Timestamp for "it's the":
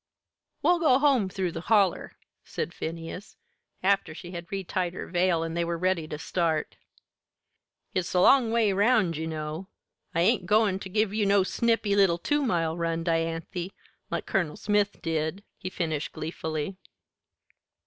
7.93-8.19